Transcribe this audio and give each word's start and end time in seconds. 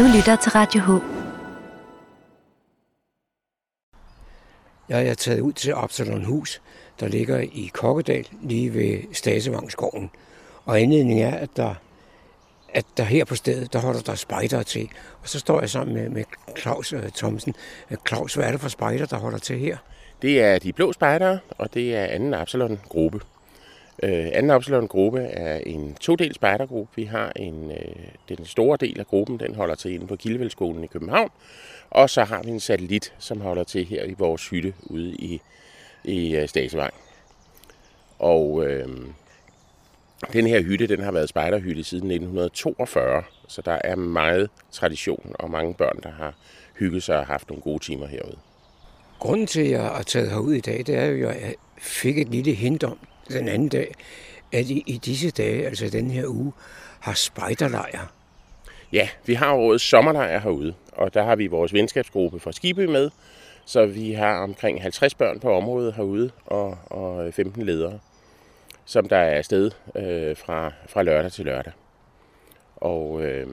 Du 0.00 0.04
lytter 0.16 0.36
til 0.36 0.52
Radio 0.52 0.80
H. 0.80 0.90
Jeg 4.88 5.06
er 5.06 5.14
taget 5.14 5.40
ud 5.40 5.52
til 5.52 5.72
Absalon 5.76 6.24
Hus, 6.24 6.62
der 7.00 7.08
ligger 7.08 7.38
i 7.38 7.70
Kokkedal, 7.74 8.28
lige 8.42 8.74
ved 8.74 9.14
Stasevangsgården. 9.14 10.10
Og 10.64 10.80
anledningen 10.80 11.26
er, 11.26 11.36
at 11.36 11.48
der, 11.56 11.74
at 12.74 12.86
der 12.96 13.02
her 13.04 13.24
på 13.24 13.34
stedet, 13.34 13.72
der 13.72 13.78
holder 13.78 14.00
der 14.00 14.14
spejder 14.14 14.62
til. 14.62 14.88
Og 15.22 15.28
så 15.28 15.38
står 15.38 15.60
jeg 15.60 15.70
sammen 15.70 15.94
med, 15.94 16.08
med 16.08 16.24
Claus 16.58 16.92
uh, 16.92 17.00
Thomsen. 17.16 17.54
Uh, 17.90 17.96
Claus, 18.08 18.34
hvad 18.34 18.44
er 18.44 18.50
det 18.50 18.60
for 18.60 18.68
spejder, 18.68 19.06
der 19.06 19.16
holder 19.16 19.38
til 19.38 19.58
her? 19.58 19.76
Det 20.22 20.42
er 20.42 20.58
de 20.58 20.72
blå 20.72 20.92
spejdere, 20.92 21.38
og 21.58 21.74
det 21.74 21.96
er 21.96 22.04
anden 22.04 22.34
Absalon-gruppe. 22.34 23.20
Øh, 24.02 24.26
anden 24.32 24.50
Absalon-gruppe 24.50 25.20
er 25.20 25.58
en 25.66 25.94
todel 25.94 26.34
spejdergruppe. 26.34 26.92
Vi 26.96 27.04
har 27.04 27.32
en, 27.36 27.70
øh, 27.70 28.36
den 28.36 28.44
store 28.44 28.76
del 28.76 29.00
af 29.00 29.06
gruppen, 29.06 29.40
den 29.40 29.54
holder 29.54 29.74
til 29.74 29.94
inde 29.94 30.06
på 30.06 30.16
Kildevældsskolen 30.16 30.84
i 30.84 30.86
København. 30.86 31.30
Og 31.90 32.10
så 32.10 32.24
har 32.24 32.42
vi 32.42 32.50
en 32.50 32.60
satellit, 32.60 33.14
som 33.18 33.40
holder 33.40 33.64
til 33.64 33.84
her 33.84 34.04
i 34.04 34.14
vores 34.18 34.48
hytte 34.48 34.74
ude 34.80 35.10
i, 35.10 35.40
i 36.04 36.36
øh, 36.36 36.48
Og 38.18 38.66
øh, 38.66 38.88
den 40.32 40.46
her 40.46 40.62
hytte, 40.62 40.86
den 40.86 41.00
har 41.02 41.12
været 41.12 41.28
spejderhytte 41.28 41.84
siden 41.84 42.10
1942, 42.10 43.22
så 43.48 43.62
der 43.62 43.78
er 43.84 43.96
meget 43.96 44.50
tradition 44.70 45.32
og 45.34 45.50
mange 45.50 45.74
børn, 45.74 46.00
der 46.02 46.10
har 46.10 46.34
hygget 46.78 47.02
sig 47.02 47.18
og 47.18 47.26
haft 47.26 47.48
nogle 47.48 47.62
gode 47.62 47.84
timer 47.84 48.06
herude. 48.06 48.36
Grunden 49.18 49.46
til, 49.46 49.60
at 49.60 49.70
jeg 49.70 49.98
er 49.98 50.02
taget 50.02 50.30
herud 50.30 50.54
i 50.54 50.60
dag, 50.60 50.78
det 50.86 50.94
er 50.94 51.04
jo, 51.04 51.28
at 51.28 51.40
jeg 51.40 51.54
fik 51.78 52.18
et 52.18 52.28
lille 52.28 52.52
hint 52.52 52.84
om 52.84 52.98
den 53.32 53.48
anden 53.48 53.68
dag, 53.68 53.94
at 54.52 54.70
i, 54.70 54.82
i 54.86 54.96
disse 54.96 55.30
dage, 55.30 55.66
altså 55.66 55.88
den 55.88 56.10
her 56.10 56.26
uge, 56.26 56.52
har 57.00 57.14
spejderlejr. 57.14 58.12
Ja, 58.92 59.08
vi 59.26 59.34
har 59.34 59.52
årets 59.52 59.84
sommerlejr 59.84 60.38
herude, 60.38 60.74
og 60.92 61.14
der 61.14 61.22
har 61.22 61.36
vi 61.36 61.46
vores 61.46 61.72
venskabsgruppe 61.72 62.40
fra 62.40 62.52
Skibø 62.52 62.86
med, 62.86 63.10
så 63.64 63.86
vi 63.86 64.12
har 64.12 64.38
omkring 64.38 64.82
50 64.82 65.14
børn 65.14 65.40
på 65.40 65.52
området 65.56 65.94
herude 65.94 66.30
og, 66.46 66.78
og 66.86 67.34
15 67.34 67.62
ledere, 67.62 67.98
som 68.84 69.08
der 69.08 69.16
er 69.16 69.36
afsted 69.36 69.70
øh, 69.96 70.36
fra, 70.36 70.72
fra 70.88 71.02
lørdag 71.02 71.32
til 71.32 71.44
lørdag. 71.44 71.72
Og 72.76 73.22
øh, 73.22 73.46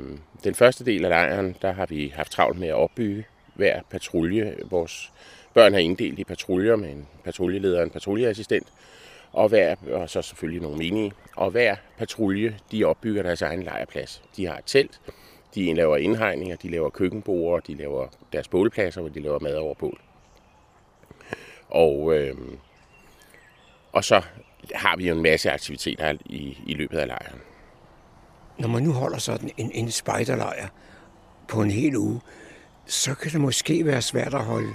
den 0.43 0.55
første 0.55 0.85
del 0.85 1.05
af 1.05 1.09
lejren, 1.09 1.55
der 1.61 1.71
har 1.71 1.85
vi 1.85 2.13
haft 2.15 2.31
travlt 2.31 2.59
med 2.59 2.67
at 2.67 2.73
opbygge 2.73 3.25
hver 3.53 3.81
patrulje. 3.89 4.55
Vores 4.69 5.11
børn 5.53 5.73
er 5.73 5.79
inddelt 5.79 6.19
i 6.19 6.23
patruljer 6.23 6.75
med 6.75 6.89
en 6.89 7.07
patruljeleder 7.23 7.77
og 7.77 7.83
en 7.83 7.89
patruljeassistent, 7.89 8.67
og, 9.33 9.49
hver, 9.49 9.75
og 9.91 10.09
så 10.09 10.21
selvfølgelig 10.21 10.61
nogle 10.61 10.77
menige. 10.77 11.13
Og 11.35 11.51
hver 11.51 11.75
patrulje, 11.97 12.59
de 12.71 12.83
opbygger 12.83 13.23
deres 13.23 13.41
egen 13.41 13.63
lejrplads. 13.63 14.23
De 14.37 14.45
har 14.47 14.57
et 14.57 14.65
telt, 14.65 15.01
de 15.55 15.73
laver 15.73 15.97
indhegninger, 15.97 16.55
de 16.55 16.69
laver 16.71 16.89
køkkenbord, 16.89 17.63
de 17.63 17.75
laver 17.75 18.07
deres 18.33 18.47
bålpladser, 18.47 19.01
hvor 19.01 19.09
de 19.09 19.19
laver 19.19 19.39
mad 19.39 19.55
over 19.55 19.73
bål. 19.73 20.01
Og, 21.69 22.15
øh, 22.15 22.35
og 23.91 24.03
så 24.03 24.21
har 24.75 24.97
vi 24.97 25.07
jo 25.07 25.15
en 25.15 25.21
masse 25.21 25.51
aktiviteter 25.51 26.17
i, 26.25 26.57
i 26.65 26.73
løbet 26.73 26.97
af 26.97 27.07
lejren. 27.07 27.39
Når 28.59 28.67
man 28.67 28.83
nu 28.83 28.91
holder 28.91 29.17
sådan 29.17 29.51
en, 29.57 29.71
en 29.71 29.91
spejderlejr 29.91 30.67
på 31.47 31.61
en 31.61 31.71
hel 31.71 31.95
uge, 31.95 32.21
så 32.85 33.15
kan 33.15 33.31
det 33.31 33.41
måske 33.41 33.85
være 33.85 34.01
svært 34.01 34.33
at 34.33 34.43
holde, 34.45 34.73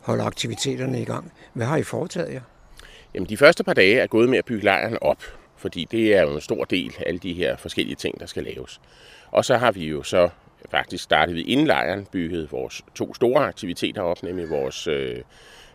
holde 0.00 0.22
aktiviteterne 0.22 1.02
i 1.02 1.04
gang. 1.04 1.32
Hvad 1.52 1.66
har 1.66 1.76
I 1.76 1.82
foretaget 1.82 2.32
jer? 2.32 2.40
Jamen, 3.16 3.28
de 3.28 3.36
første 3.36 3.64
par 3.64 3.74
dage 3.74 4.00
er 4.00 4.06
gået 4.06 4.28
med 4.28 4.38
at 4.38 4.44
bygge 4.44 4.64
lejren 4.64 4.98
op, 5.00 5.22
fordi 5.56 5.86
det 5.90 6.14
er 6.16 6.22
jo 6.22 6.34
en 6.34 6.40
stor 6.40 6.64
del 6.64 6.94
af 6.98 7.02
alle 7.06 7.18
de 7.18 7.32
her 7.32 7.56
forskellige 7.56 7.96
ting, 7.96 8.20
der 8.20 8.26
skal 8.26 8.42
laves. 8.44 8.80
Og 9.30 9.44
så 9.44 9.56
har 9.56 9.72
vi 9.72 9.84
jo 9.84 10.02
så 10.02 10.28
faktisk 10.70 11.04
startet 11.04 11.34
vi 11.34 11.42
inden 11.42 11.66
lejren 11.66 12.06
bygget 12.12 12.52
vores 12.52 12.82
to 12.94 13.14
store 13.14 13.46
aktiviteter 13.46 14.02
op, 14.02 14.22
nemlig 14.22 14.50
vores, 14.50 14.86
øh, 14.86 15.22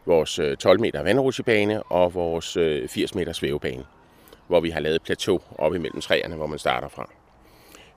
vores 0.06 0.40
øh, 0.40 0.58
12 0.58 0.80
meter 0.80 1.04
vandrutsjebane 1.04 1.84
og 1.84 2.14
vores 2.14 2.58
øh, 2.58 2.88
80 2.88 3.16
meter 3.16 3.34
svævebane, 3.34 3.84
hvor 4.48 4.60
vi 4.60 4.70
har 4.70 4.80
lavet 4.80 5.02
plateau 5.02 5.40
op 5.58 5.76
imellem 5.76 6.02
træerne, 6.02 6.36
hvor 6.36 6.48
man 6.48 6.60
starter 6.60 6.88
fra. 6.88 7.10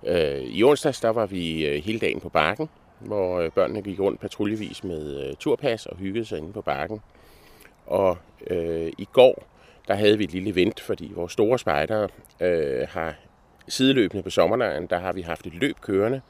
Øh, 0.06 0.42
I 0.42 0.62
onsdags 0.62 1.00
der 1.00 1.08
var 1.08 1.26
vi 1.26 1.66
øh, 1.66 1.84
hele 1.84 1.98
dagen 1.98 2.20
på 2.20 2.28
bakken, 2.28 2.68
hvor 3.00 3.40
øh, 3.40 3.50
børnene 3.50 3.82
gik 3.82 4.00
rundt 4.00 4.20
patruljevis 4.20 4.84
med 4.84 5.26
øh, 5.26 5.36
turpas 5.36 5.86
og 5.86 5.96
hyggede 5.96 6.24
sig 6.24 6.38
inde 6.38 6.52
på 6.52 6.60
bakken. 6.60 7.00
Og 7.86 8.18
øh, 8.46 8.92
i 8.98 9.08
går, 9.12 9.46
der 9.88 9.94
havde 9.94 10.18
vi 10.18 10.24
et 10.24 10.32
lille 10.32 10.50
event, 10.50 10.80
fordi 10.80 11.12
vores 11.14 11.32
store 11.32 11.58
spejdere 11.58 12.08
øh, 12.40 12.88
har 12.88 13.14
sideløbende 13.68 14.22
på 14.22 14.30
sommerlejren, 14.30 14.86
der 14.86 14.98
har 14.98 15.12
vi 15.12 15.20
haft 15.20 15.46
et 15.46 15.54
løb 15.54 15.76
kørende, 15.80 16.20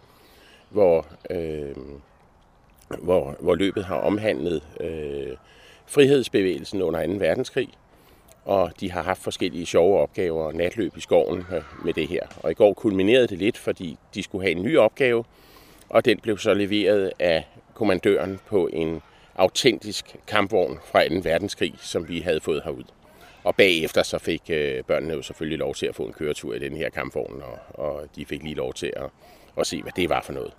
hvor, 0.70 1.06
øh, 1.30 1.76
hvor, 2.98 3.36
hvor 3.40 3.54
løbet 3.54 3.84
har 3.84 3.96
omhandlet 3.96 4.62
øh, 4.80 5.36
frihedsbevægelsen 5.86 6.82
under 6.82 7.06
2. 7.06 7.12
verdenskrig, 7.12 7.68
og 8.44 8.72
de 8.80 8.90
har 8.90 9.02
haft 9.02 9.22
forskellige 9.22 9.66
sjove 9.66 9.98
opgaver 9.98 10.42
og 10.42 10.54
natløb 10.54 10.96
i 10.96 11.00
skoven 11.00 11.46
øh, 11.52 11.62
med 11.84 11.92
det 11.92 12.08
her. 12.08 12.20
Og 12.42 12.50
i 12.50 12.54
går 12.54 12.72
kulminerede 12.72 13.26
det 13.26 13.38
lidt, 13.38 13.58
fordi 13.58 13.98
de 14.14 14.22
skulle 14.22 14.44
have 14.44 14.56
en 14.56 14.62
ny 14.62 14.78
opgave, 14.78 15.24
og 15.88 16.04
den 16.04 16.18
blev 16.20 16.38
så 16.38 16.54
leveret 16.54 17.12
af 17.18 17.48
kommandøren 17.74 18.40
på 18.46 18.68
en 18.72 19.02
autentisk 19.36 20.16
kampvogn 20.26 20.78
fra 20.84 21.08
2. 21.08 21.14
verdenskrig, 21.22 21.74
som 21.78 22.08
vi 22.08 22.20
havde 22.20 22.40
fået 22.40 22.62
herud. 22.64 22.84
Og 23.44 23.54
bagefter 23.56 24.02
så 24.02 24.18
fik 24.18 24.42
øh, 24.48 24.84
børnene 24.84 25.14
jo 25.14 25.22
selvfølgelig 25.22 25.58
lov 25.58 25.74
til 25.74 25.86
at 25.86 25.94
få 25.94 26.02
en 26.02 26.12
køretur 26.12 26.54
i 26.54 26.58
den 26.58 26.76
her 26.76 26.90
kampvogn, 26.90 27.42
og, 27.42 27.84
og 27.84 28.08
de 28.16 28.26
fik 28.26 28.42
lige 28.42 28.54
lov 28.54 28.74
til 28.74 28.92
at, 28.96 29.10
at 29.58 29.66
se, 29.66 29.82
hvad 29.82 29.92
det 29.96 30.08
var 30.08 30.22
for 30.22 30.32
noget. 30.32 30.52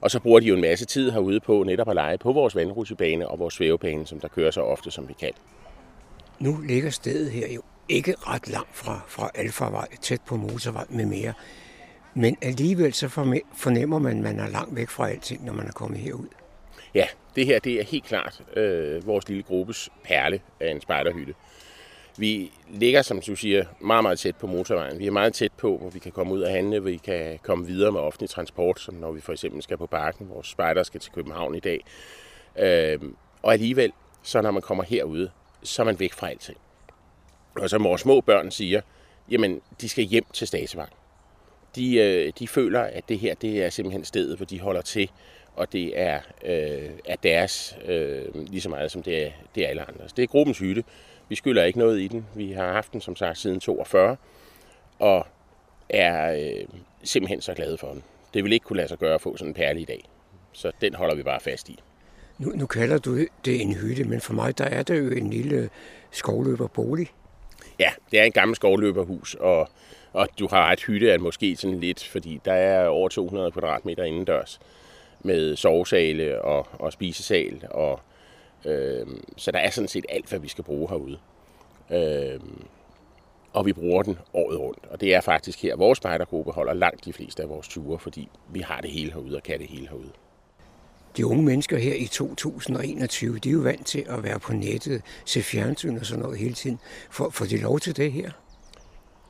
Og 0.00 0.10
så 0.10 0.20
bruger 0.20 0.40
de 0.40 0.46
jo 0.46 0.54
en 0.54 0.60
masse 0.60 0.84
tid 0.84 1.10
herude 1.10 1.40
på 1.40 1.62
netop 1.62 1.88
at 1.88 1.94
lege 1.94 2.18
på 2.18 2.32
vores 2.32 2.56
vandrutsjebane 2.56 3.28
og 3.28 3.38
vores 3.38 3.54
svævebane, 3.54 4.06
som 4.06 4.20
der 4.20 4.28
kører 4.28 4.50
så 4.50 4.60
ofte, 4.60 4.90
som 4.90 5.08
vi 5.08 5.14
kan. 5.20 5.32
Nu 6.38 6.60
ligger 6.60 6.90
stedet 6.90 7.30
her 7.30 7.52
jo 7.52 7.62
ikke 7.88 8.14
ret 8.18 8.48
langt 8.48 8.76
fra, 8.76 9.00
fra 9.08 9.30
Alfarvej, 9.34 9.88
tæt 10.02 10.20
på 10.26 10.36
motorvej 10.36 10.84
med 10.88 11.06
mere. 11.06 11.32
Men 12.14 12.36
alligevel 12.42 12.92
så 12.92 13.08
fornemmer 13.54 13.98
man, 13.98 14.16
at 14.16 14.22
man 14.22 14.40
er 14.40 14.48
langt 14.48 14.76
væk 14.76 14.88
fra 14.88 15.10
alting, 15.10 15.44
når 15.44 15.52
man 15.52 15.66
er 15.66 15.72
kommet 15.72 16.00
herud. 16.00 16.26
Ja, 16.96 17.06
det 17.36 17.46
her 17.46 17.58
det 17.58 17.80
er 17.80 17.84
helt 17.84 18.04
klart 18.04 18.42
øh, 18.56 19.06
vores 19.06 19.28
lille 19.28 19.42
gruppes 19.42 19.90
perle 20.04 20.40
af 20.60 20.70
en 20.70 20.80
spejderhytte. 20.80 21.34
Vi 22.18 22.52
ligger, 22.70 23.02
som 23.02 23.20
du 23.20 23.36
siger, 23.36 23.64
meget, 23.80 24.02
meget 24.02 24.18
tæt 24.18 24.36
på 24.36 24.46
motorvejen. 24.46 24.98
Vi 24.98 25.06
er 25.06 25.10
meget 25.10 25.34
tæt 25.34 25.52
på, 25.52 25.78
hvor 25.78 25.90
vi 25.90 25.98
kan 25.98 26.12
komme 26.12 26.34
ud 26.34 26.42
og 26.42 26.50
handle, 26.50 26.80
hvor 26.80 26.90
vi 26.90 26.96
kan 26.96 27.38
komme 27.42 27.66
videre 27.66 27.92
med 27.92 28.00
offentlig 28.00 28.30
transport, 28.30 28.80
som 28.80 28.94
når 28.94 29.12
vi 29.12 29.20
for 29.20 29.32
eksempel 29.32 29.62
skal 29.62 29.78
på 29.78 29.86
bakken. 29.86 30.28
Vores 30.28 30.46
spejder 30.46 30.82
skal 30.82 31.00
til 31.00 31.12
København 31.12 31.54
i 31.54 31.60
dag. 31.60 31.80
Øh, 32.58 32.98
og 33.42 33.52
alligevel, 33.52 33.92
så 34.22 34.40
når 34.40 34.50
man 34.50 34.62
kommer 34.62 34.84
herude, 34.84 35.30
så 35.62 35.82
er 35.82 35.86
man 35.86 36.00
væk 36.00 36.12
fra 36.12 36.30
alting. 36.30 36.58
Og 37.54 37.70
som 37.70 37.84
vores 37.84 38.00
små 38.00 38.20
børn 38.20 38.50
siger, 38.50 38.80
jamen, 39.30 39.60
de 39.80 39.88
skal 39.88 40.04
hjem 40.04 40.24
til 40.32 40.46
Stasevang. 40.46 40.92
De, 41.74 41.96
øh, 41.96 42.32
de 42.38 42.48
føler, 42.48 42.80
at 42.80 43.08
det 43.08 43.18
her 43.18 43.34
det 43.34 43.64
er 43.64 43.70
simpelthen 43.70 44.04
stedet, 44.04 44.36
hvor 44.36 44.46
de 44.46 44.60
holder 44.60 44.82
til, 44.82 45.10
og 45.56 45.72
det 45.72 46.00
er, 46.00 46.20
øh, 46.44 46.90
er 47.04 47.16
deres 47.16 47.78
øh, 47.86 48.34
lige 48.34 48.60
så 48.60 48.68
meget, 48.68 48.90
som 48.90 49.02
det 49.02 49.26
er, 49.26 49.30
det 49.54 49.64
er 49.64 49.68
alle 49.68 49.88
andres. 49.88 50.12
Det 50.12 50.22
er 50.22 50.26
gruppens 50.26 50.58
hytte. 50.58 50.84
Vi 51.28 51.34
skylder 51.34 51.64
ikke 51.64 51.78
noget 51.78 52.00
i 52.00 52.08
den. 52.08 52.26
Vi 52.34 52.52
har 52.52 52.72
haft 52.72 52.92
den, 52.92 53.00
som 53.00 53.16
sagt, 53.16 53.38
siden 53.38 53.60
42, 53.60 54.16
og 54.98 55.26
er 55.88 56.32
øh, 56.32 56.66
simpelthen 57.02 57.40
så 57.40 57.54
glade 57.54 57.78
for 57.78 57.92
den. 57.92 58.02
Det 58.34 58.44
vil 58.44 58.52
ikke 58.52 58.64
kunne 58.64 58.76
lade 58.76 58.88
sig 58.88 58.98
gøre 58.98 59.14
at 59.14 59.20
få 59.20 59.36
sådan 59.36 59.50
en 59.50 59.54
perle 59.54 59.80
i 59.80 59.84
dag. 59.84 60.08
Så 60.52 60.72
den 60.80 60.94
holder 60.94 61.14
vi 61.14 61.22
bare 61.22 61.40
fast 61.40 61.68
i. 61.68 61.78
Nu, 62.38 62.52
nu 62.54 62.66
kalder 62.66 62.98
du 62.98 63.16
det 63.44 63.60
en 63.62 63.74
hytte, 63.74 64.04
men 64.04 64.20
for 64.20 64.32
mig 64.32 64.58
der 64.58 64.64
er 64.64 64.82
det 64.82 64.98
jo 64.98 65.10
en 65.10 65.30
lille 65.30 65.70
skovløberbolig. 66.10 67.08
Ja, 67.78 67.90
det 68.10 68.20
er 68.20 68.24
en 68.24 68.32
gammel 68.32 68.56
skovløberhus, 68.56 69.34
og, 69.34 69.68
og 70.12 70.28
du 70.38 70.48
har 70.50 70.72
et 70.72 70.84
hytte 70.84 71.10
er 71.10 71.18
måske 71.18 71.56
sådan 71.56 71.80
lidt, 71.80 72.04
fordi 72.04 72.40
der 72.44 72.52
er 72.52 72.86
over 72.86 73.08
200 73.08 73.52
kvadratmeter 73.52 74.04
indendørs 74.04 74.60
med 75.26 75.56
sovesale 75.56 76.42
og, 76.42 76.66
og 76.72 76.92
spisesal. 76.92 77.66
Og, 77.70 78.00
øh, 78.64 79.06
så 79.36 79.50
der 79.50 79.58
er 79.58 79.70
sådan 79.70 79.88
set 79.88 80.06
alt, 80.08 80.28
hvad 80.28 80.38
vi 80.38 80.48
skal 80.48 80.64
bruge 80.64 80.88
herude. 80.88 81.18
Øh, 81.90 82.40
og 83.52 83.66
vi 83.66 83.72
bruger 83.72 84.02
den 84.02 84.18
året 84.34 84.58
rundt. 84.58 84.86
Og 84.90 85.00
det 85.00 85.14
er 85.14 85.20
faktisk 85.20 85.62
her, 85.62 85.76
vores 85.76 85.96
spejdergruppe 85.96 86.52
holder 86.52 86.74
langt 86.74 87.04
de 87.04 87.12
fleste 87.12 87.42
af 87.42 87.48
vores 87.48 87.68
ture, 87.68 87.98
fordi 87.98 88.28
vi 88.52 88.60
har 88.60 88.80
det 88.80 88.90
hele 88.90 89.12
herude 89.12 89.36
og 89.36 89.42
kan 89.42 89.58
det 89.58 89.66
hele 89.66 89.88
herude. 89.88 90.12
De 91.16 91.26
unge 91.26 91.44
mennesker 91.44 91.78
her 91.78 91.94
i 91.94 92.06
2021, 92.06 93.38
de 93.38 93.48
er 93.48 93.52
jo 93.52 93.58
vant 93.58 93.86
til 93.86 94.04
at 94.08 94.22
være 94.22 94.38
på 94.38 94.52
nettet, 94.52 95.02
se 95.24 95.42
fjernsyn 95.42 95.96
og 95.96 96.06
sådan 96.06 96.22
noget 96.22 96.38
hele 96.38 96.54
tiden. 96.54 96.78
Får, 97.10 97.30
får 97.30 97.44
de 97.44 97.56
lov 97.56 97.80
til 97.80 97.96
det 97.96 98.12
her? 98.12 98.30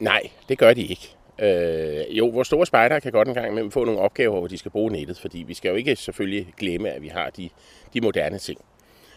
Nej, 0.01 0.31
det 0.49 0.59
gør 0.59 0.75
de 0.75 0.83
ikke. 0.83 1.16
Øh, 1.39 2.19
jo, 2.19 2.27
vores 2.27 2.49
store 2.49 2.67
spejdere 2.67 3.01
kan 3.01 3.13
godt 3.13 3.29
en 3.29 3.35
gang 3.35 3.49
imellem 3.51 3.71
få 3.71 3.85
nogle 3.85 4.01
opgaver, 4.01 4.39
hvor 4.39 4.47
de 4.47 4.59
skal 4.59 4.71
bruge 4.71 4.93
nettet, 4.93 5.19
fordi 5.19 5.39
vi 5.39 5.55
skal 5.55 5.69
jo 5.69 5.75
ikke 5.75 5.97
selvfølgelig 5.97 6.55
glemme, 6.57 6.91
at 6.91 7.03
vi 7.03 7.09
har 7.09 7.31
de, 7.31 7.49
de 7.95 8.01
moderne 8.01 8.39
ting. 8.39 8.61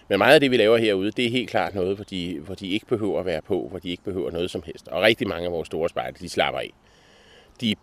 Men 0.07 0.17
meget 0.17 0.33
af 0.33 0.39
det, 0.39 0.51
vi 0.51 0.57
laver 0.57 0.77
herude, 0.77 1.11
det 1.11 1.25
er 1.25 1.29
helt 1.29 1.49
klart 1.49 1.75
noget, 1.75 1.95
hvor 1.95 2.05
de, 2.05 2.39
hvor 2.39 2.55
de 2.55 2.67
ikke 2.67 2.85
behøver 2.85 3.19
at 3.19 3.25
være 3.25 3.41
på, 3.41 3.67
hvor 3.69 3.79
de 3.79 3.89
ikke 3.89 4.03
behøver 4.03 4.31
noget 4.31 4.51
som 4.51 4.63
helst. 4.65 4.87
Og 4.87 5.01
rigtig 5.01 5.27
mange 5.27 5.45
af 5.45 5.51
vores 5.51 5.65
store 5.65 5.89
spejder, 5.89 6.17
de 6.19 6.29
slapper 6.29 6.59
af. 6.59 6.73
De 7.61 7.75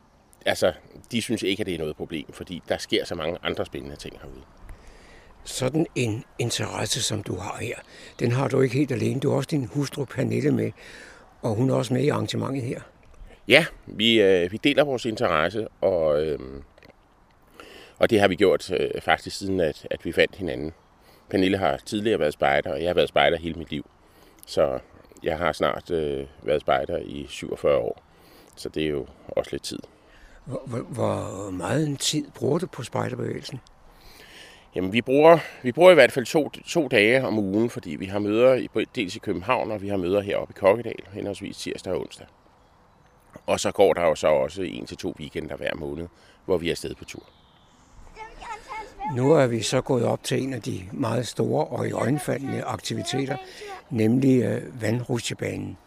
altså, 0.46 0.72
de 1.12 1.22
synes 1.22 1.42
ikke, 1.42 1.60
at 1.60 1.66
det 1.66 1.74
er 1.74 1.78
noget 1.78 1.96
problem, 1.96 2.32
fordi 2.32 2.62
der 2.68 2.78
sker 2.78 3.04
så 3.04 3.14
mange 3.14 3.38
andre 3.42 3.66
spændende 3.66 3.96
ting 3.96 4.18
herude. 4.22 4.42
Sådan 5.44 5.86
en 5.94 6.24
interesse, 6.38 7.02
som 7.02 7.22
du 7.22 7.36
har 7.36 7.58
her, 7.60 7.74
den 8.18 8.32
har 8.32 8.48
du 8.48 8.60
ikke 8.60 8.76
helt 8.76 8.92
alene. 8.92 9.20
Du 9.20 9.30
har 9.30 9.36
også 9.36 9.48
din 9.50 9.66
hustru 9.66 10.04
Pernille 10.04 10.50
med, 10.50 10.72
og 11.42 11.54
hun 11.54 11.70
er 11.70 11.74
også 11.74 11.94
med 11.94 12.02
i 12.02 12.08
arrangementet 12.08 12.62
her. 12.62 12.80
Ja, 13.48 13.66
vi, 13.86 14.22
øh, 14.22 14.52
vi 14.52 14.56
deler 14.56 14.84
vores 14.84 15.04
interesse, 15.04 15.68
og, 15.80 16.24
øh, 16.26 16.38
og 17.98 18.10
det 18.10 18.20
har 18.20 18.28
vi 18.28 18.34
gjort 18.34 18.70
øh, 18.70 19.00
faktisk 19.00 19.36
siden, 19.38 19.60
at, 19.60 19.86
at 19.90 20.04
vi 20.04 20.12
fandt 20.12 20.36
hinanden. 20.36 20.72
Pernille 21.30 21.58
har 21.58 21.76
tidligere 21.76 22.20
været 22.20 22.32
spejder, 22.32 22.72
og 22.72 22.80
jeg 22.80 22.88
har 22.88 22.94
været 22.94 23.08
spejder 23.08 23.38
hele 23.38 23.58
mit 23.58 23.70
liv. 23.70 23.90
Så 24.46 24.78
jeg 25.22 25.38
har 25.38 25.52
snart 25.52 25.90
øh, 25.90 26.26
været 26.42 26.60
spejder 26.60 26.98
i 26.98 27.26
47 27.28 27.76
år, 27.76 28.02
så 28.56 28.68
det 28.68 28.82
er 28.82 28.88
jo 28.88 29.06
også 29.28 29.50
lidt 29.52 29.62
tid. 29.62 29.78
Hvor, 30.44 30.86
hvor, 30.88 31.50
meget 31.50 31.86
en 31.86 31.96
tid 31.96 32.24
bruger 32.34 32.58
du 32.58 32.66
på 32.66 32.82
spejderbevægelsen? 32.82 33.60
Jamen, 34.74 34.92
vi 34.92 35.02
bruger, 35.02 35.38
vi 35.62 35.72
bruger 35.72 35.90
i 35.90 35.94
hvert 35.94 36.12
fald 36.12 36.26
to, 36.26 36.48
to 36.48 36.88
dage 36.88 37.26
om 37.26 37.38
ugen, 37.38 37.70
fordi 37.70 37.90
vi 37.90 38.06
har 38.06 38.18
møder 38.18 38.54
i, 38.54 38.68
dels 38.94 39.16
i 39.16 39.18
København, 39.18 39.70
og 39.70 39.82
vi 39.82 39.88
har 39.88 39.96
møder 39.96 40.20
heroppe 40.20 40.54
i 40.56 40.58
Kokkedal, 40.58 41.02
henholdsvis 41.12 41.56
tirsdag 41.56 41.92
og 41.92 42.00
onsdag. 42.00 42.26
Og 43.46 43.60
så 43.60 43.70
går 43.70 43.92
der 43.92 44.02
jo 44.02 44.14
så 44.14 44.28
også 44.28 44.62
en 44.62 44.86
til 44.86 44.96
to 44.96 45.14
weekender 45.20 45.56
hver 45.56 45.74
måned, 45.74 46.06
hvor 46.44 46.58
vi 46.58 46.66
er 46.66 46.70
afsted 46.70 46.94
på 46.94 47.04
tur. 47.04 47.22
Nu 49.14 49.32
er 49.32 49.46
vi 49.46 49.62
så 49.62 49.80
gået 49.80 50.04
op 50.04 50.24
til 50.24 50.42
en 50.42 50.54
af 50.54 50.62
de 50.62 50.82
meget 50.92 51.26
store 51.26 51.64
og 51.64 51.88
i 51.88 51.92
øjenfaldende 51.92 52.62
aktiviteter, 52.62 53.36
nemlig 53.90 54.42
øh, 54.42 54.82
vandrutsjebanen. 54.82 55.78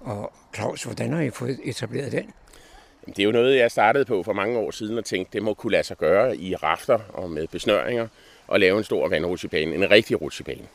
Og 0.00 0.32
Claus, 0.54 0.82
hvordan 0.82 1.12
har 1.12 1.22
I 1.22 1.30
fået 1.30 1.60
etableret 1.64 2.12
den? 2.12 2.32
Det 3.06 3.18
er 3.18 3.24
jo 3.24 3.32
noget, 3.32 3.56
jeg 3.56 3.70
startede 3.70 4.04
på 4.04 4.22
for 4.22 4.32
mange 4.32 4.58
år 4.58 4.70
siden 4.70 4.98
og 4.98 5.04
tænkte, 5.04 5.32
det 5.32 5.42
må 5.42 5.54
kunne 5.54 5.72
lade 5.72 5.82
sig 5.82 5.98
gøre 5.98 6.36
i 6.36 6.54
rafter 6.54 6.98
og 7.08 7.30
med 7.30 7.46
besnøringer 7.46 8.08
og 8.46 8.60
lave 8.60 8.78
en 8.78 8.84
stor 8.84 9.08
vandrutsjebane, 9.08 9.74
en 9.74 9.90
rigtig 9.90 10.22
rutsjebane. 10.22 10.66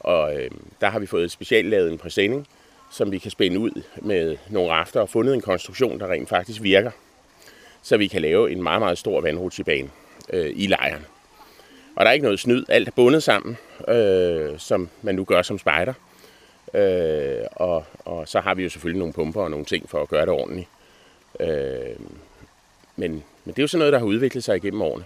Og 0.00 0.36
øh, 0.36 0.50
der 0.80 0.90
har 0.90 0.98
vi 0.98 1.06
fået 1.06 1.30
specielt 1.30 1.68
lavet 1.68 1.92
en 1.92 1.98
præsending, 1.98 2.46
som 2.92 3.10
vi 3.10 3.18
kan 3.18 3.30
spænde 3.30 3.58
ud 3.58 3.82
med 3.96 4.36
nogle 4.48 4.72
rafter 4.72 5.00
og 5.00 5.08
fundet 5.08 5.34
en 5.34 5.40
konstruktion, 5.40 6.00
der 6.00 6.10
rent 6.10 6.28
faktisk 6.28 6.62
virker, 6.62 6.90
så 7.82 7.96
vi 7.96 8.06
kan 8.06 8.22
lave 8.22 8.52
en 8.52 8.62
meget, 8.62 8.80
meget 8.80 8.98
stor 8.98 9.20
vandrutsjebane 9.20 9.90
øh, 10.30 10.52
i 10.54 10.66
lejren. 10.66 11.06
Og 11.96 12.04
der 12.04 12.08
er 12.08 12.12
ikke 12.12 12.24
noget 12.24 12.40
snyd. 12.40 12.64
Alt 12.68 12.88
er 12.88 12.92
bundet 12.92 13.22
sammen, 13.22 13.58
øh, 13.88 14.58
som 14.58 14.88
man 15.02 15.14
nu 15.14 15.24
gør 15.24 15.42
som 15.42 15.58
spejder. 15.58 15.92
Øh, 16.74 17.44
og, 17.52 17.84
og 17.98 18.28
så 18.28 18.40
har 18.40 18.54
vi 18.54 18.62
jo 18.62 18.68
selvfølgelig 18.68 18.98
nogle 18.98 19.12
pumper 19.12 19.42
og 19.42 19.50
nogle 19.50 19.66
ting 19.66 19.90
for 19.90 20.02
at 20.02 20.08
gøre 20.08 20.20
det 20.20 20.28
ordentligt. 20.28 20.68
Øh, 21.40 21.96
men, 22.96 23.12
men 23.12 23.22
det 23.46 23.58
er 23.58 23.62
jo 23.62 23.66
sådan 23.66 23.78
noget, 23.78 23.92
der 23.92 23.98
har 23.98 24.06
udviklet 24.06 24.44
sig 24.44 24.56
igennem 24.56 24.82
årene. 24.82 25.04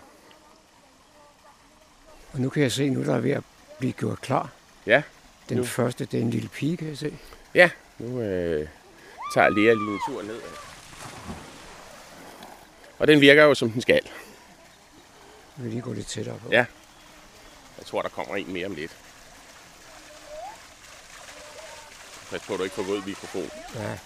Og 2.33 2.41
nu 2.41 2.49
kan 2.49 2.63
jeg 2.63 2.73
se, 2.73 2.89
nu 2.89 3.05
der 3.05 3.15
er 3.15 3.21
ved 3.21 3.31
at 3.31 3.43
blive 3.79 3.93
gjort 3.93 4.21
klar. 4.21 4.53
Ja. 4.87 5.03
Den 5.49 5.57
nu. 5.57 5.65
første, 5.65 6.05
det 6.05 6.19
er 6.19 6.23
en 6.23 6.31
lille 6.31 6.49
pige, 6.49 6.77
kan 6.77 6.89
jeg 6.89 6.99
se. 6.99 7.13
Ja, 7.55 7.71
nu 7.99 8.21
øh, 8.21 8.69
tager 9.35 9.49
Lea 9.49 9.75
lige 9.75 9.93
en 9.93 10.01
tur 10.09 10.23
ned. 10.23 10.41
Og 12.99 13.07
den 13.07 13.21
virker 13.21 13.45
jo, 13.45 13.55
som 13.55 13.71
den 13.71 13.83
skal. 13.83 14.01
Vi 15.57 15.63
vil 15.63 15.71
lige 15.71 15.83
gå 15.83 15.93
lidt 15.93 16.07
tættere 16.07 16.39
på. 16.39 16.49
Ja. 16.51 16.65
Jeg 17.79 17.87
tror, 17.87 18.03
der 18.03 18.09
kommer 18.09 18.37
en 18.37 18.53
mere 18.53 18.67
om 18.67 18.75
lidt. 18.75 18.97
På, 22.31 22.53
at 22.53 22.59
du 22.59 22.63
ikke 22.65 22.77
får 22.77 22.83
våd 22.83 23.03
mikrofon. 23.07 23.51
ja. 23.75 23.99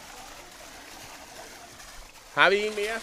Har 2.34 2.50
vi 2.50 2.66
en 2.66 2.74
mere? 2.74 3.00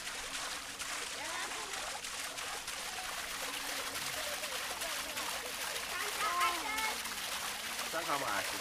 Så 7.92 7.98
kommer 8.08 8.28
Axel. 8.40 8.60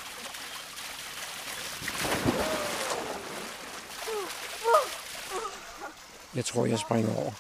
Jeg 6.35 6.45
tror, 6.45 6.67
jeg 6.67 6.79
springer 6.79 7.17
over. 7.17 7.33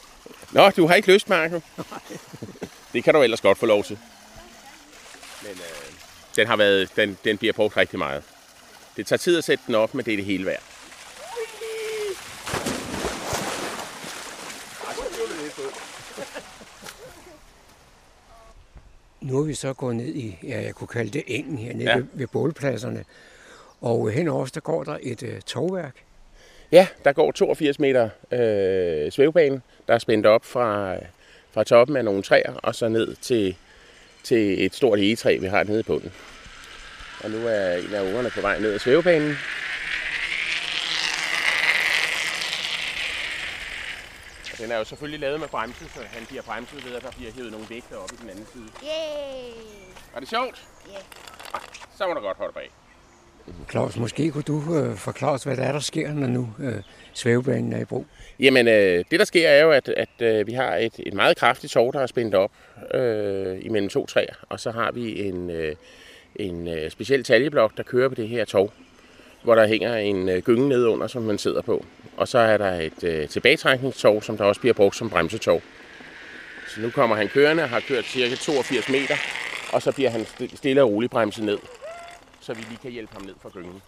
Nå, 0.53 0.71
du 0.71 0.87
har 0.87 0.95
ikke 0.95 1.13
lyst, 1.13 1.29
Marco? 1.29 1.61
det 2.93 3.05
kan 3.05 3.15
du 3.15 3.23
ellers 3.23 3.41
godt 3.41 3.59
få 3.59 3.67
lov 3.67 3.85
til. 3.85 3.99
Men 5.43 5.51
øh, 5.51 5.93
den, 6.37 6.47
har 6.47 6.57
været, 6.57 6.97
den, 6.97 7.19
den 7.25 7.39
bliver 7.39 7.53
brugt 7.53 7.77
rigtig 7.77 7.99
meget. 7.99 8.23
Det 8.97 9.07
tager 9.07 9.19
tid 9.19 9.39
at 9.39 9.45
sætte 9.45 9.65
den 9.67 9.75
op, 9.75 9.95
men 9.95 10.05
det 10.05 10.13
er 10.13 10.17
det 10.17 10.25
hele 10.25 10.47
værd. 10.47 10.62
Nu 19.21 19.39
er 19.39 19.43
vi 19.43 19.55
så 19.55 19.73
gået 19.73 19.97
ned 19.97 20.15
i, 20.15 20.39
ja, 20.43 20.62
jeg 20.62 20.75
kunne 20.75 20.89
kalde 20.89 21.11
det 21.11 21.23
engen 21.27 21.59
her, 21.59 21.75
nede 21.75 21.91
ja. 21.91 21.97
Ved, 21.97 22.05
ved 22.12 22.27
bålpladserne. 22.27 23.05
Og 23.81 24.11
henover 24.11 24.43
os, 24.43 24.52
der 24.52 24.61
går 24.61 24.84
der 24.84 24.99
et 25.02 25.23
uh, 25.23 25.28
togværk. 25.46 25.94
Ja, 26.73 26.87
der 27.05 27.12
går 27.12 27.32
82 27.32 27.78
meter 27.78 28.08
øh, 28.32 29.12
svævebane, 29.12 29.62
der 29.88 29.94
er 29.94 29.99
spændt 29.99 30.26
op 30.26 30.44
fra, 30.44 30.96
fra 31.50 31.64
toppen 31.64 31.96
af 31.96 32.05
nogle 32.05 32.23
træer, 32.23 32.55
og 32.55 32.75
så 32.75 32.88
ned 32.88 33.14
til, 33.17 33.56
til 34.23 34.64
et 34.64 34.75
stort 34.75 34.99
egetræ, 34.99 35.38
vi 35.40 35.46
har 35.46 35.64
nede 35.64 35.81
i 35.81 35.82
bunden. 35.82 36.12
Og 37.25 37.31
nu 37.31 37.37
er 37.46 37.76
en 37.76 37.94
af 37.94 38.00
ungerne 38.02 38.31
på 38.31 38.40
vej 38.40 38.58
ned 38.61 38.73
ad 38.75 38.78
svævebanen. 38.78 39.37
Og 44.52 44.58
den 44.58 44.73
er 44.73 44.76
jo 44.78 44.84
selvfølgelig 44.84 45.20
lavet 45.20 45.40
med 45.40 45.49
bremse, 45.49 45.84
så 45.94 46.00
han 46.06 46.26
bliver 46.26 46.43
bremset 46.43 46.84
ved, 46.84 46.94
at 46.96 47.02
der 47.02 47.11
bliver 47.11 47.32
hævet 47.32 47.52
nogle 47.52 47.67
vægte 47.70 47.99
op 47.99 48.12
i 48.12 48.17
den 48.23 48.31
anden 48.31 48.46
side. 48.52 48.69
Yay! 48.82 49.52
Var 50.12 50.20
det 50.20 50.28
sjovt? 50.28 50.62
Ja. 50.93 50.99
Ah, 51.55 51.61
Så 51.99 52.06
må 52.08 52.14
du 52.14 52.20
godt 52.20 52.37
holde 52.37 52.52
bag. 52.52 52.70
Claus, 53.71 53.97
måske 53.97 54.31
kunne 54.31 54.43
du 54.43 54.77
øh, 54.77 54.97
forklare 54.97 55.33
os, 55.33 55.45
hvad 55.45 55.57
der 55.57 55.63
er, 55.63 55.73
der 55.73 55.81
sker, 55.81 56.13
når 56.13 56.27
nu 56.27 56.49
øh, 56.61 56.75
svævebanen 57.13 57.73
er 57.73 57.81
i 57.81 57.85
brug. 57.85 58.07
Jamen, 58.41 58.69
øh, 58.69 59.05
det 59.11 59.19
der 59.19 59.25
sker 59.25 59.49
er 59.49 59.63
jo, 59.63 59.71
at, 59.71 59.89
at 59.89 60.09
øh, 60.21 60.47
vi 60.47 60.53
har 60.53 60.77
et, 60.77 60.93
et 60.99 61.15
meget 61.15 61.37
kraftigt 61.37 61.73
tov, 61.73 61.93
der 61.93 62.01
er 62.01 62.07
spændt 62.07 62.35
op 62.35 62.51
øh, 62.95 63.59
imellem 63.61 63.89
to 63.89 64.07
træer, 64.07 64.35
og 64.49 64.61
så 64.61 64.71
har 64.71 64.93
vi 64.93 65.21
en, 65.21 65.51
øh, 65.51 65.75
en 66.37 66.69
øh, 66.69 66.91
speciel 66.91 67.25
taljeblok, 67.25 67.77
der 67.77 67.83
kører 67.83 68.09
på 68.09 68.15
det 68.15 68.29
her 68.29 68.45
tov, 68.45 68.73
hvor 69.43 69.55
der 69.55 69.67
hænger 69.67 69.97
en 69.97 70.29
øh, 70.29 70.43
gynge 70.43 70.69
nedunder, 70.69 71.07
som 71.07 71.23
man 71.23 71.39
sidder 71.39 71.63
på. 71.63 71.85
Og 72.17 72.29
så 72.29 72.39
er 72.39 72.57
der 72.57 72.73
et 72.73 73.05
øh, 73.05 73.29
tilbagetrækningstog, 73.29 74.25
som 74.25 74.37
der 74.37 74.45
også 74.45 74.61
bliver 74.61 74.75
brugt 74.75 74.97
som 74.97 75.11
bremsetog. 75.11 75.63
Så 76.75 76.81
nu 76.81 76.91
kommer 76.91 77.17
han 77.17 77.29
kørende 77.29 77.62
og 77.62 77.69
har 77.69 77.81
kørt 77.81 78.05
cirka 78.05 78.35
82 78.35 78.88
meter, 78.88 79.17
og 79.73 79.83
så 79.83 79.93
bliver 79.93 80.11
han 80.11 80.26
stille 80.55 80.83
og 80.83 80.91
roligt 80.91 81.12
bremset 81.12 81.45
ned, 81.45 81.59
så 82.47 82.55
vi 82.55 82.62
lige 82.62 82.79
kan 82.83 82.91
hjælpe 82.91 83.12
ham 83.12 83.23
ned 83.23 83.35
fra 83.41 83.49
gyngen. 83.49 83.83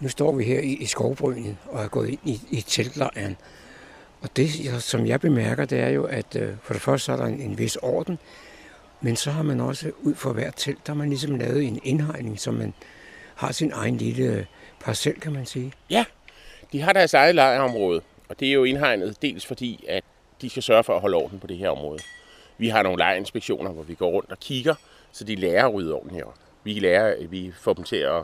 Nu 0.00 0.08
står 0.08 0.32
vi 0.32 0.44
her 0.44 0.60
i, 0.60 0.72
i 0.72 0.86
skovbrynet 0.86 1.56
og 1.66 1.84
er 1.84 1.88
gået 1.88 2.08
ind 2.08 2.18
i, 2.24 2.40
i 2.50 2.60
teltlejren. 2.60 3.36
Og 4.20 4.36
det, 4.36 4.82
som 4.82 5.06
jeg 5.06 5.20
bemærker, 5.20 5.64
det 5.64 5.80
er 5.80 5.88
jo, 5.88 6.04
at 6.04 6.36
uh, 6.36 6.48
for 6.62 6.72
det 6.72 6.82
første 6.82 7.04
så 7.04 7.12
er 7.12 7.16
der 7.16 7.24
en, 7.24 7.40
en 7.40 7.58
vis 7.58 7.76
orden, 7.76 8.18
men 9.00 9.16
så 9.16 9.30
har 9.30 9.42
man 9.42 9.60
også 9.60 9.92
ud 10.02 10.14
for 10.14 10.32
hvert 10.32 10.54
telt, 10.56 10.86
der 10.86 10.92
har 10.92 10.98
man 10.98 11.08
ligesom 11.08 11.38
lavet 11.38 11.64
en 11.64 11.80
indhegning, 11.82 12.40
så 12.40 12.50
man 12.50 12.74
har 13.34 13.52
sin 13.52 13.72
egen 13.72 13.96
lille 13.96 14.24
øh, 14.24 14.44
parcel, 14.80 15.20
kan 15.20 15.32
man 15.32 15.46
sige. 15.46 15.72
Ja, 15.90 16.04
de 16.72 16.80
har 16.80 16.92
deres 16.92 17.14
eget 17.14 17.34
lejrområde, 17.34 18.02
og 18.28 18.40
det 18.40 18.48
er 18.48 18.52
jo 18.52 18.64
indhegnet 18.64 19.22
dels 19.22 19.46
fordi, 19.46 19.84
at 19.88 20.04
de 20.40 20.50
skal 20.50 20.62
sørge 20.62 20.84
for 20.84 20.94
at 20.94 21.00
holde 21.00 21.16
orden 21.16 21.40
på 21.40 21.46
det 21.46 21.56
her 21.56 21.70
område. 21.70 21.98
Vi 22.58 22.68
har 22.68 22.82
nogle 22.82 22.98
lejrinspektioner, 22.98 23.70
hvor 23.70 23.82
vi 23.82 23.94
går 23.94 24.10
rundt 24.10 24.30
og 24.30 24.40
kigger, 24.40 24.74
så 25.12 25.24
de 25.24 25.34
lærer 25.34 25.66
at 25.66 25.74
rydde 25.74 25.94
ordentligt 25.94 26.24
op. 26.24 26.45
Vi, 26.66 26.78
lærer, 26.78 27.26
vi 27.26 27.52
får 27.54 27.72
dem 27.72 27.84
til 27.84 27.96
at, 27.96 28.22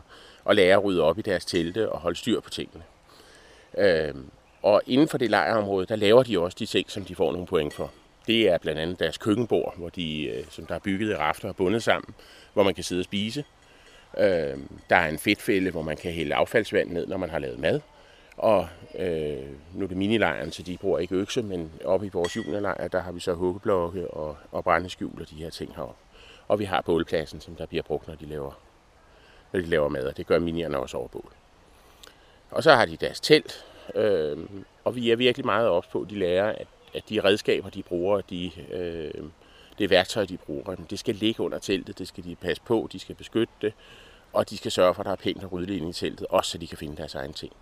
at 0.49 0.55
lære 0.55 0.73
at 0.73 0.83
rydde 0.83 1.03
op 1.03 1.19
i 1.19 1.21
deres 1.21 1.45
telte 1.45 1.89
og 1.89 1.99
holde 1.99 2.17
styr 2.17 2.39
på 2.39 2.49
tingene. 2.49 2.83
Øh, 3.77 4.13
og 4.61 4.81
inden 4.87 5.07
for 5.07 5.17
det 5.17 5.29
lejrområde, 5.29 5.85
der 5.85 5.95
laver 5.95 6.23
de 6.23 6.39
også 6.39 6.55
de 6.59 6.65
ting, 6.65 6.91
som 6.91 7.05
de 7.05 7.15
får 7.15 7.31
nogle 7.31 7.47
point 7.47 7.73
for. 7.73 7.91
Det 8.27 8.49
er 8.49 8.57
blandt 8.57 8.79
andet 8.79 8.99
deres 8.99 9.17
køkkenbord, 9.17 9.77
hvor 9.77 9.89
de, 9.89 10.25
øh, 10.25 10.45
som 10.49 10.65
der 10.65 10.75
er 10.75 10.79
bygget 10.79 11.09
i 11.09 11.15
rafter 11.15 11.49
og 11.49 11.55
bundet 11.55 11.83
sammen, 11.83 12.15
hvor 12.53 12.63
man 12.63 12.73
kan 12.73 12.83
sidde 12.83 12.99
og 13.01 13.05
spise. 13.05 13.43
Øh, 14.17 14.57
der 14.89 14.95
er 14.95 15.07
en 15.07 15.19
fedtfælde, 15.19 15.71
hvor 15.71 15.81
man 15.81 15.97
kan 15.97 16.11
hælde 16.11 16.35
affaldsvand 16.35 16.91
ned, 16.91 17.07
når 17.07 17.17
man 17.17 17.29
har 17.29 17.39
lavet 17.39 17.59
mad. 17.59 17.81
Og 18.37 18.67
øh, 18.99 19.37
nu 19.73 19.83
er 19.83 19.87
det 19.87 19.97
minilejren, 19.97 20.51
så 20.51 20.63
de 20.63 20.77
bruger 20.77 20.99
ikke 20.99 21.15
økse, 21.15 21.41
men 21.41 21.71
oppe 21.85 22.05
i 22.05 22.09
vores 22.13 22.35
juniorlejr, 22.35 22.87
der 22.87 23.01
har 23.01 23.11
vi 23.11 23.19
så 23.19 23.33
huggeblokke 23.33 24.07
og, 24.07 24.37
og 24.51 24.63
brændeskjul 24.63 25.21
og 25.21 25.29
de 25.29 25.35
her 25.35 25.49
ting 25.49 25.75
heroppe. 25.75 25.95
Og 26.47 26.59
vi 26.59 26.65
har 26.65 26.81
bålpladsen, 26.81 27.41
som 27.41 27.55
der 27.55 27.65
bliver 27.65 27.83
brugt, 27.83 28.07
når 28.07 28.15
de 28.15 28.25
laver, 28.25 28.51
når 29.51 29.59
de 29.59 29.65
laver 29.65 29.89
mad, 29.89 30.05
og 30.05 30.17
det 30.17 30.27
gør 30.27 30.39
minierne 30.39 30.77
også 30.77 30.97
over 30.97 31.07
bål. 31.07 31.31
Og 32.51 32.63
så 32.63 32.73
har 32.73 32.85
de 32.85 32.97
deres 32.97 33.19
telt, 33.19 33.65
øh, 33.95 34.37
og 34.83 34.95
vi 34.95 35.11
er 35.11 35.15
virkelig 35.15 35.45
meget 35.45 35.67
ops 35.67 35.87
på, 35.87 36.01
at 36.01 36.09
de 36.09 36.19
lærer, 36.19 36.49
at, 36.51 36.67
at 36.93 37.09
de 37.09 37.21
redskaber, 37.23 37.69
de 37.69 37.83
bruger, 37.83 38.21
de, 38.21 38.51
øh, 38.71 39.23
det 39.79 39.89
værktøj, 39.89 40.25
de 40.25 40.37
bruger, 40.37 40.75
det 40.75 40.99
skal 40.99 41.15
ligge 41.15 41.43
under 41.43 41.59
teltet, 41.59 41.99
det 41.99 42.07
skal 42.07 42.23
de 42.23 42.35
passe 42.35 42.63
på, 42.63 42.89
de 42.91 42.99
skal 42.99 43.15
beskytte 43.15 43.53
det, 43.61 43.73
og 44.33 44.49
de 44.49 44.57
skal 44.57 44.71
sørge 44.71 44.93
for, 44.93 45.01
at 45.01 45.05
der 45.05 45.11
er 45.11 45.15
pænt 45.15 45.43
og 45.43 45.51
ryddeligt 45.51 45.77
inde 45.77 45.89
i 45.89 45.93
teltet, 45.93 46.27
også 46.29 46.51
så 46.51 46.57
de 46.57 46.67
kan 46.67 46.77
finde 46.77 46.97
deres 46.97 47.15
egen 47.15 47.33
ting. 47.33 47.53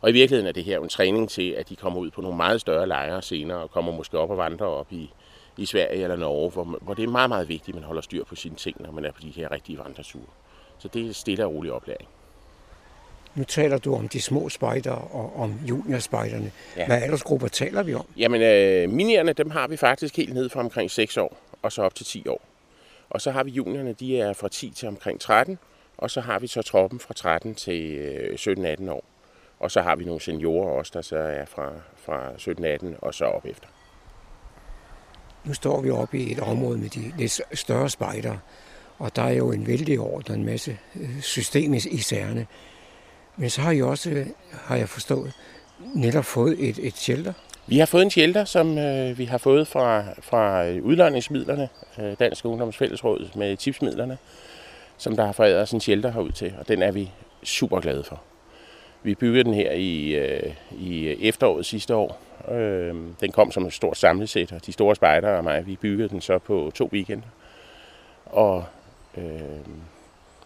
Og 0.00 0.10
i 0.10 0.12
virkeligheden 0.12 0.48
er 0.48 0.52
det 0.52 0.64
her 0.64 0.80
en 0.80 0.88
træning 0.88 1.30
til, 1.30 1.50
at 1.50 1.68
de 1.68 1.76
kommer 1.76 2.00
ud 2.00 2.10
på 2.10 2.20
nogle 2.20 2.36
meget 2.36 2.60
større 2.60 2.86
lejre 2.86 3.22
senere, 3.22 3.58
og 3.58 3.70
kommer 3.70 3.92
måske 3.92 4.18
op 4.18 4.30
og 4.30 4.38
vandrer 4.38 4.66
op 4.66 4.92
i, 4.92 5.10
i 5.56 5.66
Sverige 5.66 6.02
eller 6.02 6.16
Norge, 6.16 6.50
hvor, 6.50 6.64
hvor 6.80 6.94
det 6.94 7.04
er 7.04 7.08
meget, 7.08 7.28
meget 7.28 7.48
vigtigt, 7.48 7.68
at 7.68 7.74
man 7.74 7.84
holder 7.84 8.02
styr 8.02 8.24
på 8.24 8.34
sine 8.34 8.56
ting, 8.56 8.76
når 8.82 8.90
man 8.92 9.04
er 9.04 9.12
på 9.12 9.20
de 9.22 9.30
her 9.30 9.52
rigtige 9.52 9.78
vandreture. 9.78 10.24
Så 10.78 10.88
det 10.88 11.08
er 11.08 11.12
stille 11.12 11.44
og 11.44 11.54
rolig 11.54 11.72
oplæring. 11.72 12.08
Nu 13.34 13.44
taler 13.44 13.78
du 13.78 13.94
om 13.94 14.08
de 14.08 14.20
små 14.20 14.48
spejder 14.48 14.92
og 14.92 15.36
om 15.36 15.60
juniorspejderne. 15.68 16.52
Ja. 16.76 16.86
Hvad 16.86 17.02
aldersgrupper 17.02 17.48
taler 17.48 17.82
vi 17.82 17.94
om? 17.94 18.06
Jamen, 18.16 18.42
øh, 18.42 18.90
minierne, 18.90 19.32
dem 19.32 19.50
har 19.50 19.68
vi 19.68 19.76
faktisk 19.76 20.16
helt 20.16 20.34
ned 20.34 20.48
fra 20.48 20.60
omkring 20.60 20.90
6 20.90 21.16
år, 21.16 21.36
og 21.62 21.72
så 21.72 21.82
op 21.82 21.94
til 21.94 22.06
10 22.06 22.28
år. 22.28 22.42
Og 23.10 23.20
så 23.20 23.30
har 23.30 23.44
vi 23.44 23.50
juniorerne, 23.50 23.92
de 23.92 24.20
er 24.20 24.32
fra 24.32 24.48
10 24.48 24.70
til 24.70 24.88
omkring 24.88 25.20
13, 25.20 25.58
og 25.98 26.10
så 26.10 26.20
har 26.20 26.38
vi 26.38 26.46
så 26.46 26.62
troppen 26.62 27.00
fra 27.00 27.14
13 27.14 27.54
til 27.54 27.90
øh, 27.94 28.34
17-18 28.34 28.90
år. 28.90 29.04
Og 29.60 29.70
så 29.70 29.80
har 29.80 29.96
vi 29.96 30.04
nogle 30.04 30.20
seniorer 30.20 30.70
også, 30.70 30.92
der 30.94 31.02
så 31.02 31.16
er 31.16 31.44
fra, 31.44 31.72
fra 31.96 32.32
17-18 32.32 32.98
og 32.98 33.14
så 33.14 33.24
op 33.24 33.46
efter. 33.46 33.68
Nu 35.44 35.54
står 35.54 35.80
vi 35.80 35.90
oppe 35.90 36.18
i 36.18 36.32
et 36.32 36.40
område 36.40 36.78
med 36.78 36.88
de 36.88 37.12
lidt 37.18 37.40
større 37.52 37.90
spejder, 37.90 38.36
og 38.98 39.16
der 39.16 39.22
er 39.22 39.32
jo 39.32 39.52
en 39.52 39.66
vældig 39.66 40.00
orden, 40.00 40.34
en 40.34 40.44
masse 40.44 40.78
øh, 41.00 41.20
system 41.20 41.74
i 41.74 41.98
særne. 41.98 42.46
Men 43.36 43.50
så 43.50 43.60
har 43.60 43.70
I 43.70 43.82
også, 43.82 44.24
har 44.52 44.76
jeg 44.76 44.88
forstået, 44.88 45.32
netop 45.94 46.24
fået 46.24 46.68
et, 46.68 46.78
et 46.82 46.96
shelter. 46.96 47.32
Vi 47.66 47.78
har 47.78 47.86
fået 47.86 48.02
en 48.02 48.10
shelter, 48.10 48.44
som 48.44 48.78
øh, 48.78 49.18
vi 49.18 49.24
har 49.24 49.38
fået 49.38 49.68
fra, 49.68 50.04
fra 50.22 50.66
øh, 50.66 50.84
udlejningsmidlerne, 50.84 51.68
øh, 51.98 52.14
Dansk 52.18 52.44
Ungdomsfællesråd 52.44 53.28
med 53.34 53.56
tipsmidlerne, 53.56 54.18
som 54.96 55.16
der 55.16 55.24
har 55.24 55.32
foræret 55.32 55.60
os 55.60 55.70
en 55.70 55.80
shelter 55.80 56.12
herud 56.12 56.30
til, 56.30 56.54
og 56.58 56.68
den 56.68 56.82
er 56.82 56.90
vi 56.90 57.10
super 57.42 57.80
glade 57.80 58.04
for. 58.04 58.22
Vi 59.02 59.14
byggede 59.14 59.44
den 59.44 59.54
her 59.54 59.72
i, 59.72 60.14
øh, 60.14 60.54
i 60.70 61.08
efteråret 61.28 61.66
sidste 61.66 61.94
år. 61.94 62.20
Øh, 62.50 62.94
den 63.20 63.32
kom 63.32 63.50
som 63.50 63.66
et 63.66 63.72
stort 63.72 63.96
samlesæt, 63.96 64.52
og 64.52 64.66
de 64.66 64.72
store 64.72 64.96
spejdere 64.96 65.36
og 65.36 65.44
mig, 65.44 65.66
vi 65.66 65.76
byggede 65.76 66.08
den 66.08 66.20
så 66.20 66.38
på 66.38 66.70
to 66.74 66.90
weekender. 66.92 67.28
Og 68.26 68.64
øh, 69.16 69.40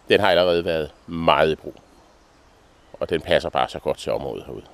den 0.09 0.19
har 0.19 0.29
allerede 0.29 0.65
været 0.65 0.91
meget 1.07 1.51
i 1.51 1.55
brug. 1.55 1.75
Og 2.93 3.09
den 3.09 3.21
passer 3.21 3.49
bare 3.49 3.69
så 3.69 3.79
godt 3.79 3.97
til 3.97 4.11
området 4.11 4.45
herude. 4.45 4.65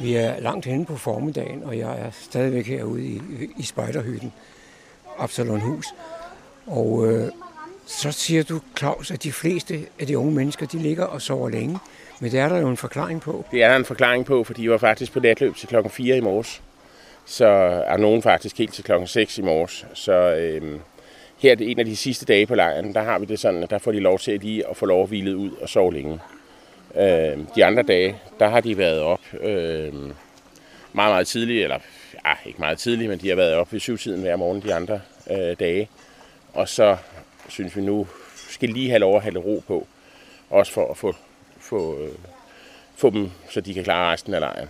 Vi 0.00 0.14
er 0.14 0.40
langt 0.40 0.66
henne 0.66 0.86
på 0.86 0.96
formiddagen, 0.96 1.62
og 1.62 1.78
jeg 1.78 2.00
er 2.00 2.10
stadigvæk 2.10 2.66
herude 2.66 3.06
i, 3.06 3.20
i 3.56 3.62
spejderhytten, 3.62 4.32
Absalon 5.18 5.60
Hus. 5.60 5.86
Og 6.66 7.06
øh, 7.06 7.32
så 7.88 8.12
siger 8.12 8.42
du, 8.42 8.60
Claus, 8.78 9.10
at 9.10 9.22
de 9.22 9.32
fleste 9.32 9.86
af 10.00 10.06
de 10.06 10.18
unge 10.18 10.32
mennesker, 10.32 10.66
de 10.66 10.78
ligger 10.78 11.04
og 11.04 11.22
sover 11.22 11.48
længe. 11.48 11.78
Men 12.20 12.30
det 12.30 12.40
er 12.40 12.48
der 12.48 12.58
jo 12.58 12.68
en 12.68 12.76
forklaring 12.76 13.20
på. 13.20 13.44
Det 13.50 13.62
er 13.62 13.68
der 13.68 13.76
en 13.76 13.84
forklaring 13.84 14.26
på, 14.26 14.44
fordi 14.44 14.62
de 14.62 14.70
var 14.70 14.78
faktisk 14.78 15.12
på 15.12 15.20
natløb 15.20 15.56
til 15.56 15.68
klokken 15.68 15.90
4 15.90 16.16
i 16.16 16.20
morges. 16.20 16.62
Så 17.24 17.46
er 17.86 17.96
nogen 17.96 18.22
faktisk 18.22 18.58
helt 18.58 18.72
til 18.72 18.84
klokken 18.84 19.06
6 19.06 19.38
i 19.38 19.42
morges. 19.42 19.86
Så 19.94 20.12
øhm, 20.12 20.80
her 21.38 21.50
er 21.50 21.54
det 21.54 21.70
en 21.70 21.78
af 21.78 21.84
de 21.84 21.96
sidste 21.96 22.26
dage 22.26 22.46
på 22.46 22.54
lejren, 22.54 22.94
der 22.94 23.02
har 23.02 23.18
vi 23.18 23.24
det 23.24 23.38
sådan, 23.38 23.62
at 23.62 23.70
der 23.70 23.78
får 23.78 23.92
de 23.92 24.00
lov 24.00 24.18
til 24.18 24.32
at 24.32 24.40
lige 24.40 24.68
at 24.70 24.76
få 24.76 24.86
lov 24.86 25.02
at 25.02 25.08
hvile 25.08 25.36
ud 25.36 25.50
og 25.50 25.68
sove 25.68 25.92
længe. 25.92 26.18
Øh, 26.96 27.38
de 27.56 27.64
andre 27.64 27.82
dage, 27.82 28.16
der 28.40 28.48
har 28.48 28.60
de 28.60 28.78
været 28.78 29.00
op 29.00 29.20
øh, 29.40 29.94
meget, 30.92 31.12
meget 31.12 31.26
tidligt, 31.26 31.62
eller 31.62 31.78
ja, 32.26 32.32
ikke 32.46 32.58
meget 32.58 32.78
tidligt, 32.78 33.10
men 33.10 33.18
de 33.18 33.28
har 33.28 33.36
været 33.36 33.54
op 33.54 33.72
ved 33.72 33.80
syvtiden 33.80 34.20
hver 34.20 34.36
morgen 34.36 34.62
de 34.62 34.74
andre 34.74 35.00
øh, 35.30 35.56
dage. 35.60 35.88
Og 36.52 36.68
så 36.68 36.96
synes 37.48 37.76
vi 37.76 37.80
nu, 37.80 38.06
skal 38.48 38.68
lige 38.68 38.88
have 38.88 38.98
lov 38.98 39.16
at 39.16 39.22
have 39.22 39.38
ro 39.38 39.62
på, 39.66 39.86
også 40.50 40.72
for 40.72 40.90
at 40.90 40.96
få, 40.96 41.14
få, 41.60 41.98
øh, 41.98 42.12
få 42.96 43.10
dem, 43.10 43.30
så 43.50 43.60
de 43.60 43.74
kan 43.74 43.84
klare 43.84 44.12
resten 44.12 44.34
af 44.34 44.40
lejren. 44.40 44.68